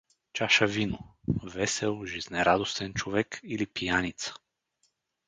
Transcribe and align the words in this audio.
Чаша 0.35 0.65
вино 0.75 0.99
(весел, 1.43 2.05
жизнерадостен 2.05 2.93
човек 2.93 3.39
или 3.43 3.65
пияница). 3.65 4.33